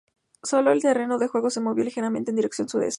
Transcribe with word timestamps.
Solo 0.41 0.71
el 0.71 0.81
terreno 0.81 1.19
de 1.19 1.27
juego 1.27 1.51
se 1.51 1.59
movió 1.61 1.83
ligeramente 1.83 2.31
en 2.31 2.35
dirección 2.37 2.67
sudeste. 2.67 2.89